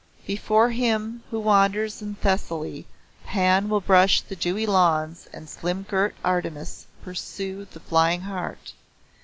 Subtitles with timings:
[0.25, 2.87] Before him who wanders in Thessaly
[3.23, 8.73] Pan will brush the dewy lawns and slim girt Artemis pursue the flying hart.